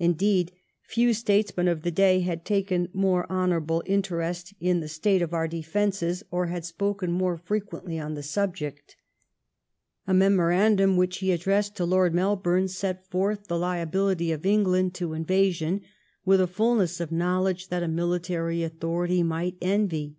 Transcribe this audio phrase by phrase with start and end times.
[0.00, 0.50] Indeed,
[0.82, 5.30] few statesmen of the day had taken more honourable interest in the state of 14A
[5.30, 5.76] LIFE OF VISCOUNT PALMBBSTON.
[5.78, 8.96] our defenoesy or had spoken more frequently on the mihject.
[10.08, 15.12] A memorandum which he addressed to Lord Melboarnej set forth the liability of England to
[15.12, 15.82] invasion
[16.24, 20.16] with a fulness of knowledge diat a military authority might envy.